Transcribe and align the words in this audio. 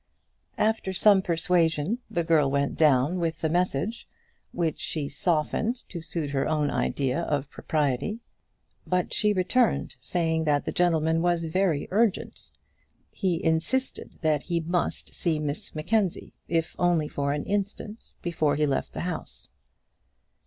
After 0.57 0.93
some 0.93 1.21
persuasion, 1.21 1.99
the 2.09 2.23
girl 2.23 2.49
went 2.49 2.75
down 2.75 3.19
with 3.19 3.41
the 3.41 3.49
message, 3.51 4.07
which 4.51 4.79
she 4.79 5.07
softened 5.07 5.87
to 5.89 6.01
suit 6.01 6.31
her 6.31 6.47
own 6.47 6.71
idea 6.71 7.21
of 7.21 7.51
propriety. 7.51 8.19
But 8.87 9.13
she 9.13 9.31
returned, 9.31 9.93
saying 9.99 10.45
that 10.45 10.65
the 10.65 10.71
gentleman 10.71 11.21
was 11.21 11.45
very 11.45 11.87
urgent. 11.91 12.49
He 13.11 13.43
insisted 13.43 14.17
that 14.21 14.41
he 14.41 14.59
must 14.59 15.13
see 15.13 15.37
Miss 15.37 15.75
Mackenzie, 15.75 16.33
if 16.47 16.75
only 16.79 17.07
for 17.07 17.31
an 17.33 17.43
instant, 17.43 18.13
before 18.23 18.55
he 18.55 18.65
left 18.65 18.93
the 18.93 19.01
house. 19.01 19.49